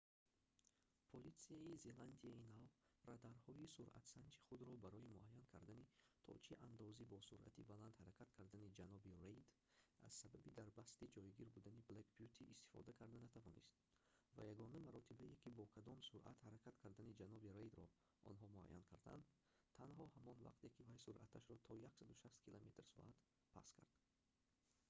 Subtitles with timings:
[1.11, 2.71] политсияи зеландияи нав
[3.09, 5.85] радарҳои суръатсанҷи худро барои муайян кардани
[6.25, 9.41] то чи андози бо суръати баланд ҳаракат кардани ҷаноби рейд
[10.05, 13.75] аз сабаби дар пастӣ ҷойгир будани блэк бюти истифода карда натавонист
[14.35, 17.85] ва ягона маротибае ки бо кадом суръат ҳаракат кардани ҷаноби рейдро
[18.29, 19.25] онҳо муайян карданд
[19.77, 23.09] танҳо ҳамон вақте ки вай суръаташро то 160 км /
[23.43, 23.95] с паст кард